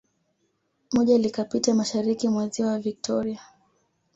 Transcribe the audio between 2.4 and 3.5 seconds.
Ziwa Victoria